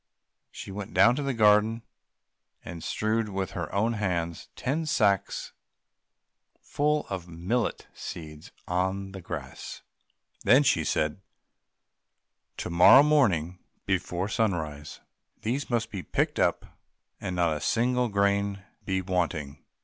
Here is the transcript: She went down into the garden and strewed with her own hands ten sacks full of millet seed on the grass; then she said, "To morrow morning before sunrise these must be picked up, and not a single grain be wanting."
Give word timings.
She 0.49 0.71
went 0.71 0.95
down 0.95 1.11
into 1.11 1.21
the 1.21 1.31
garden 1.35 1.83
and 2.65 2.83
strewed 2.83 3.29
with 3.29 3.51
her 3.51 3.71
own 3.71 3.93
hands 3.93 4.49
ten 4.55 4.87
sacks 4.87 5.53
full 6.59 7.05
of 7.09 7.27
millet 7.27 7.85
seed 7.93 8.49
on 8.67 9.11
the 9.11 9.21
grass; 9.21 9.83
then 10.43 10.63
she 10.63 10.83
said, 10.83 11.21
"To 12.57 12.71
morrow 12.71 13.03
morning 13.03 13.59
before 13.85 14.27
sunrise 14.27 15.01
these 15.43 15.69
must 15.69 15.91
be 15.91 16.01
picked 16.01 16.39
up, 16.39 16.65
and 17.19 17.35
not 17.35 17.55
a 17.55 17.61
single 17.61 18.09
grain 18.09 18.63
be 18.83 19.03
wanting." 19.03 19.63